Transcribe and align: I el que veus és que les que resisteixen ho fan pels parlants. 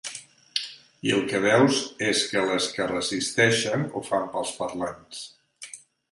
I 1.07 1.11
el 1.17 1.19
que 1.33 1.41
veus 1.41 1.75
és 2.11 2.21
que 2.31 2.45
les 2.51 2.69
que 2.77 2.87
resisteixen 2.91 3.83
ho 3.99 4.03
fan 4.07 4.25
pels 4.37 4.55
parlants. 4.63 5.21